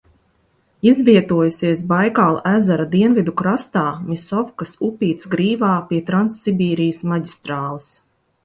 [0.91, 7.93] Izvietojusies Baikāla ezera dienvidu krastā Misovkas upītes grīvā pie Transsibīrijas maģistrāles.